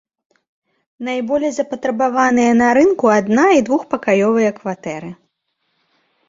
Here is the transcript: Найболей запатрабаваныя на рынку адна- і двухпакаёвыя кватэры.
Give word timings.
Найболей 1.09 1.51
запатрабаваныя 1.57 2.51
на 2.61 2.69
рынку 2.79 3.05
адна- 3.19 3.45
і 3.59 3.65
двухпакаёвыя 3.69 4.49
кватэры. 4.59 5.11